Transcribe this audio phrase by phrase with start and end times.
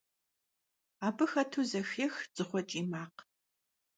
[1.07, 3.19] Abı xetu zexêx dzığue ç'iy makh.